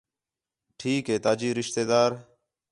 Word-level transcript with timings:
ٹھیک 0.79 1.03
ہے 1.09 1.17
تا 1.23 1.31
جی 1.39 1.49
رشتہ 1.59 1.83
دار 1.91 2.11